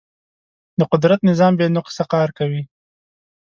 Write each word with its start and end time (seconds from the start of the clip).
د 0.79 0.81
قدرت 0.91 1.19
نظام 1.29 1.53
بې 1.59 1.67
نقصه 1.77 2.03
کار 2.13 2.29
کوي. 2.37 2.63